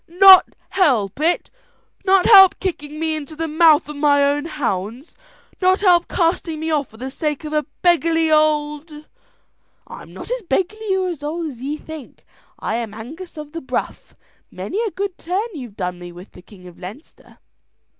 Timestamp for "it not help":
1.19-2.59